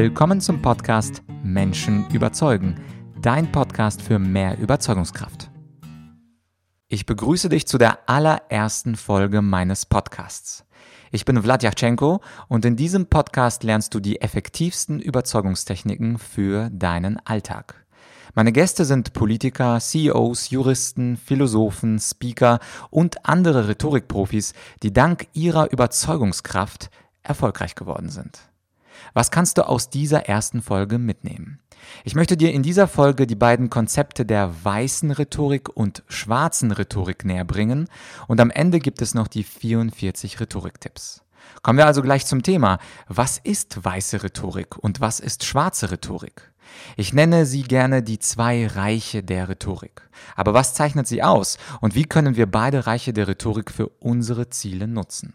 [0.00, 2.76] Willkommen zum Podcast Menschen überzeugen,
[3.20, 5.50] dein Podcast für mehr Überzeugungskraft.
[6.86, 10.64] Ich begrüße dich zu der allerersten Folge meines Podcasts.
[11.10, 17.84] Ich bin Vladyachenko und in diesem Podcast lernst du die effektivsten Überzeugungstechniken für deinen Alltag.
[18.36, 22.60] Meine Gäste sind Politiker, CEOs, Juristen, Philosophen, Speaker
[22.90, 24.54] und andere Rhetorikprofis,
[24.84, 26.88] die dank ihrer Überzeugungskraft
[27.24, 28.48] erfolgreich geworden sind.
[29.14, 31.60] Was kannst du aus dieser ersten Folge mitnehmen?
[32.04, 37.24] Ich möchte dir in dieser Folge die beiden Konzepte der weißen Rhetorik und schwarzen Rhetorik
[37.24, 37.88] näher bringen
[38.26, 41.22] und am Ende gibt es noch die 44 Rhetoriktipps.
[41.62, 42.78] Kommen wir also gleich zum Thema.
[43.08, 46.52] Was ist weiße Rhetorik und was ist schwarze Rhetorik?
[46.96, 50.02] Ich nenne sie gerne die zwei Reiche der Rhetorik.
[50.36, 54.50] Aber was zeichnet sie aus und wie können wir beide Reiche der Rhetorik für unsere
[54.50, 55.34] Ziele nutzen?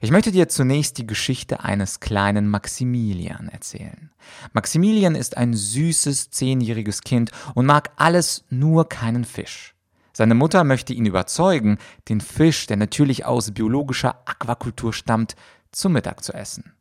[0.00, 4.10] Ich möchte dir zunächst die Geschichte eines kleinen Maximilian erzählen.
[4.52, 9.74] Maximilian ist ein süßes zehnjähriges Kind und mag alles nur keinen Fisch.
[10.12, 15.36] Seine Mutter möchte ihn überzeugen, den Fisch, der natürlich aus biologischer Aquakultur stammt,
[15.72, 16.72] zum Mittag zu essen.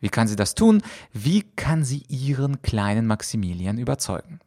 [0.00, 0.82] Wie kann sie das tun?
[1.12, 4.40] Wie kann sie ihren kleinen Maximilian überzeugen?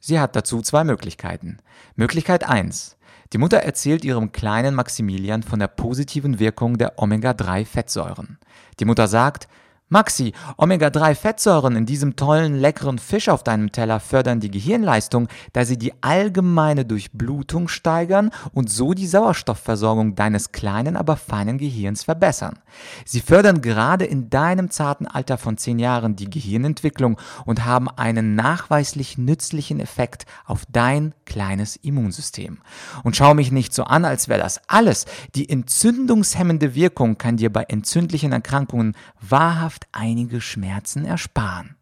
[0.00, 1.58] Sie hat dazu zwei Möglichkeiten.
[1.96, 2.96] Möglichkeit eins:
[3.32, 8.38] die Mutter erzählt ihrem kleinen Maximilian von der positiven Wirkung der Omega-3-Fettsäuren.
[8.80, 9.48] Die Mutter sagt,
[9.90, 15.78] Maxi, Omega-3-Fettsäuren in diesem tollen, leckeren Fisch auf deinem Teller fördern die Gehirnleistung, da sie
[15.78, 22.58] die allgemeine Durchblutung steigern und so die Sauerstoffversorgung deines kleinen, aber feinen Gehirns verbessern.
[23.06, 28.34] Sie fördern gerade in deinem zarten Alter von 10 Jahren die Gehirnentwicklung und haben einen
[28.34, 32.58] nachweislich nützlichen Effekt auf dein kleines Immunsystem.
[33.04, 35.06] Und schau mich nicht so an, als wäre das alles.
[35.34, 41.76] Die entzündungshemmende Wirkung kann dir bei entzündlichen Erkrankungen wahrhaft dauerhaft einige Schmerzen ersparen.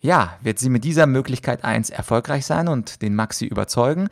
[0.00, 4.08] Ja, wird sie mit dieser Möglichkeit 1 erfolgreich sein und den Maxi überzeugen?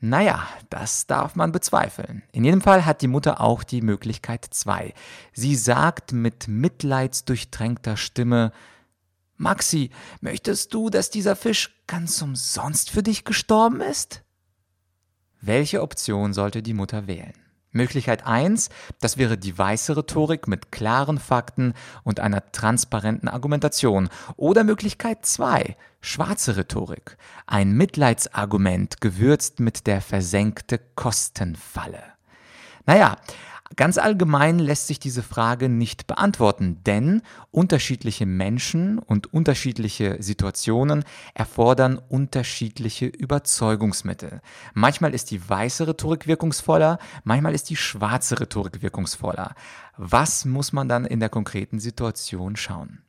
[0.00, 2.22] Naja, das darf man bezweifeln.
[2.32, 4.94] In jedem Fall hat die Mutter auch die Möglichkeit 2.
[5.32, 8.52] Sie sagt mit mitleidsdurchtränkter Stimme,
[9.36, 9.90] Maxi,
[10.20, 14.22] möchtest du, dass dieser Fisch ganz umsonst für dich gestorben ist?
[15.40, 17.34] Welche Option sollte die Mutter wählen?
[17.72, 18.70] Möglichkeit 1,
[19.00, 24.08] das wäre die weiße Rhetorik mit klaren Fakten und einer transparenten Argumentation.
[24.36, 32.02] Oder Möglichkeit 2, schwarze Rhetorik, ein Mitleidsargument gewürzt mit der versenkte Kostenfalle.
[32.86, 33.16] Naja,
[33.76, 41.98] Ganz allgemein lässt sich diese Frage nicht beantworten, denn unterschiedliche Menschen und unterschiedliche Situationen erfordern
[41.98, 44.40] unterschiedliche Überzeugungsmittel.
[44.72, 49.54] Manchmal ist die weiße Rhetorik wirkungsvoller, manchmal ist die schwarze Rhetorik wirkungsvoller.
[49.96, 53.02] Was muss man dann in der konkreten Situation schauen?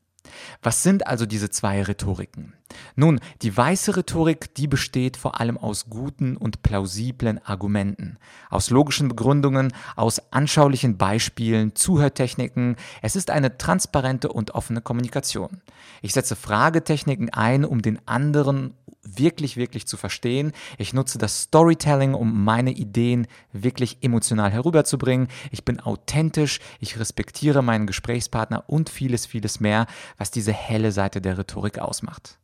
[0.61, 2.53] Was sind also diese zwei Rhetoriken?
[2.95, 8.17] Nun, die weiße Rhetorik, die besteht vor allem aus guten und plausiblen Argumenten,
[8.49, 12.75] aus logischen Begründungen, aus anschaulichen Beispielen, Zuhörtechniken.
[13.01, 15.61] Es ist eine transparente und offene Kommunikation.
[16.01, 20.51] Ich setze Fragetechniken ein, um den anderen wirklich, wirklich zu verstehen.
[20.77, 25.27] Ich nutze das Storytelling, um meine Ideen wirklich emotional herüberzubringen.
[25.51, 29.87] Ich bin authentisch, ich respektiere meinen Gesprächspartner und vieles, vieles mehr,
[30.17, 32.37] was diese helle Seite der Rhetorik ausmacht.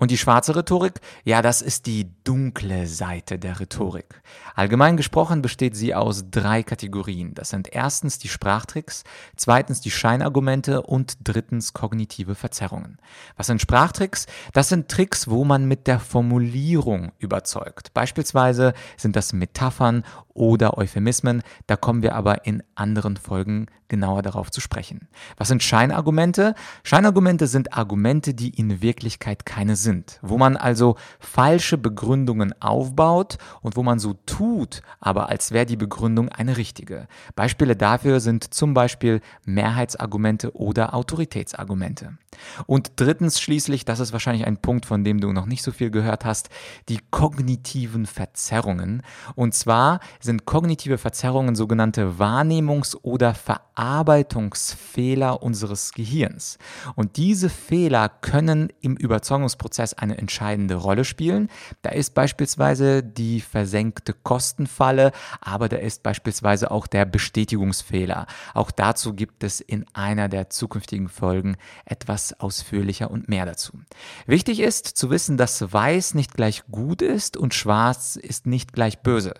[0.00, 1.00] Und die schwarze Rhetorik?
[1.24, 4.22] Ja, das ist die dunkle Seite der Rhetorik.
[4.54, 7.34] Allgemein gesprochen besteht sie aus drei Kategorien.
[7.34, 9.02] Das sind erstens die Sprachtricks,
[9.34, 12.98] zweitens die Scheinargumente und drittens kognitive Verzerrungen.
[13.36, 14.26] Was sind Sprachtricks?
[14.52, 17.92] Das sind Tricks, wo man mit der Formulierung überzeugt.
[17.92, 21.42] Beispielsweise sind das Metaphern oder Euphemismen.
[21.66, 25.08] Da kommen wir aber in anderen Folgen genauer darauf zu sprechen.
[25.36, 26.54] Was sind Scheinargumente?
[26.82, 33.76] Scheinargumente sind Argumente, die in Wirklichkeit keine sind, wo man also falsche Begründungen aufbaut und
[33.76, 37.08] wo man so tut, aber als wäre die Begründung eine richtige.
[37.34, 42.18] Beispiele dafür sind zum Beispiel Mehrheitsargumente oder Autoritätsargumente.
[42.66, 45.90] Und drittens schließlich, das ist wahrscheinlich ein Punkt, von dem du noch nicht so viel
[45.90, 46.50] gehört hast,
[46.88, 49.02] die kognitiven Verzerrungen.
[49.34, 53.34] Und zwar sind kognitive Verzerrungen sogenannte Wahrnehmungs- oder
[53.78, 56.58] Verarbeitungsfehler unseres Gehirns.
[56.96, 61.48] Und diese Fehler können im Überzeugungsprozess eine entscheidende Rolle spielen.
[61.82, 68.26] Da ist beispielsweise die versenkte Kostenfalle, aber da ist beispielsweise auch der Bestätigungsfehler.
[68.52, 73.78] Auch dazu gibt es in einer der zukünftigen Folgen etwas ausführlicher und mehr dazu.
[74.26, 78.98] Wichtig ist zu wissen, dass weiß nicht gleich gut ist und schwarz ist nicht gleich
[78.98, 79.34] böse.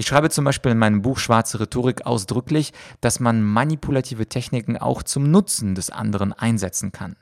[0.00, 2.72] Ich schreibe zum Beispiel in meinem Buch Schwarze Rhetorik ausdrücklich,
[3.02, 7.16] dass man manipulative Techniken auch zum Nutzen des anderen einsetzen kann.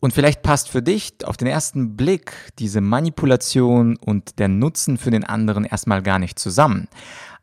[0.00, 5.10] Und vielleicht passt für dich auf den ersten Blick diese Manipulation und der Nutzen für
[5.10, 6.88] den anderen erstmal gar nicht zusammen.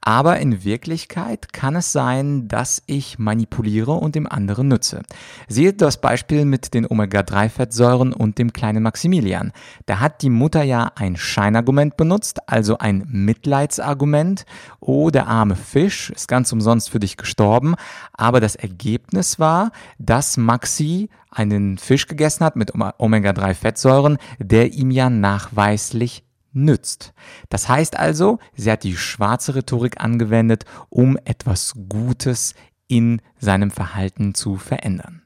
[0.04, 5.04] Aber in Wirklichkeit kann es sein, dass ich manipuliere und dem anderen nütze.
[5.48, 9.52] Siehe das Beispiel mit den Omega-3-Fettsäuren und dem kleinen Maximilian.
[9.86, 14.46] Da hat die Mutter ja ein Scheinargument benutzt, also ein Mitleidsargument.
[14.80, 17.76] Oh, der arme Fisch ist ganz umsonst für dich gestorben.
[18.14, 25.12] Aber das Ergebnis war, dass Maxi einen Fisch gegessen hat mit Omega-3-Fettsäuren, der ihm ja
[25.12, 27.14] nachweislich nützt.
[27.50, 32.56] Das heißt also, sie hat die schwarze Rhetorik angewendet, um etwas Gutes
[32.88, 35.22] in seinem Verhalten zu verändern.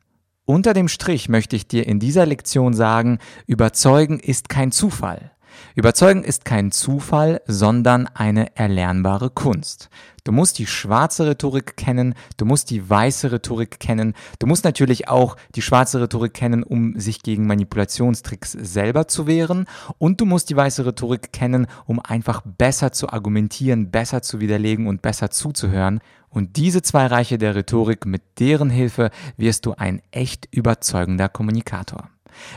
[0.45, 3.17] Unter dem Strich möchte ich dir in dieser Lektion sagen,
[3.47, 5.31] überzeugen ist kein Zufall.
[5.75, 9.89] Überzeugen ist kein Zufall, sondern eine erlernbare Kunst.
[10.25, 15.07] Du musst die schwarze Rhetorik kennen, du musst die weiße Rhetorik kennen, du musst natürlich
[15.07, 19.67] auch die schwarze Rhetorik kennen, um sich gegen Manipulationstricks selber zu wehren
[19.99, 24.87] und du musst die weiße Rhetorik kennen, um einfach besser zu argumentieren, besser zu widerlegen
[24.87, 25.99] und besser zuzuhören.
[26.29, 32.09] Und diese zwei Reiche der Rhetorik, mit deren Hilfe wirst du ein echt überzeugender Kommunikator.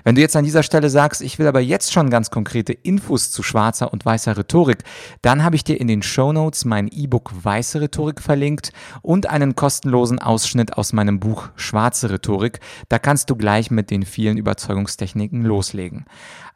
[0.05, 3.31] Wenn du jetzt an dieser Stelle sagst, ich will aber jetzt schon ganz konkrete Infos
[3.31, 4.85] zu schwarzer und weißer Rhetorik,
[5.23, 8.73] dann habe ich dir in den Show Notes mein E-Book Weiße Rhetorik verlinkt
[9.03, 12.61] und einen kostenlosen Ausschnitt aus meinem Buch Schwarze Rhetorik.
[12.89, 16.07] Da kannst du gleich mit den vielen Überzeugungstechniken loslegen.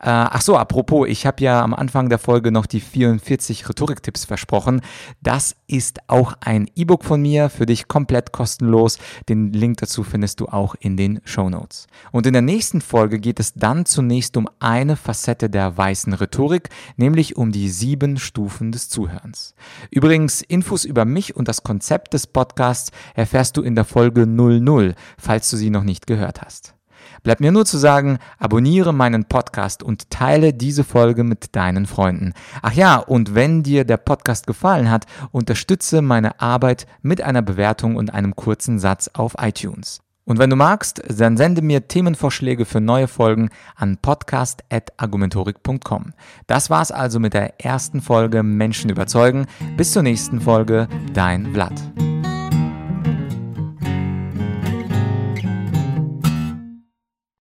[0.02, 4.25] Äh, ach so, apropos, ich habe ja am Anfang der Folge noch die 44 Rhetoriktipps
[4.25, 4.81] versprochen.
[5.20, 8.99] Das ist auch ein E-Book von mir, für dich komplett kostenlos.
[9.28, 11.87] Den Link dazu findest du auch in den Show Notes.
[12.10, 16.70] Und in der nächsten Folge geht es dann zunächst um eine Facette der weißen Rhetorik,
[16.96, 19.54] nämlich um die sieben Stufen des Zuhörens.
[19.90, 24.96] Übrigens, Infos über mich und das Konzept des Podcasts erfährst du in der Folge 00,
[25.16, 26.75] falls du sie noch nicht gehört hast.
[27.22, 32.32] Bleibt mir nur zu sagen, abonniere meinen Podcast und teile diese Folge mit deinen Freunden.
[32.62, 37.96] Ach ja, und wenn dir der Podcast gefallen hat, unterstütze meine Arbeit mit einer Bewertung
[37.96, 40.00] und einem kurzen Satz auf iTunes.
[40.25, 46.12] Und wenn du magst, dann sende mir Themenvorschläge für neue Folgen an podcast.argumentorik.com.
[46.46, 49.46] Das war's also mit der ersten Folge Menschen überzeugen.
[49.76, 51.75] Bis zur nächsten Folge, dein Vlad.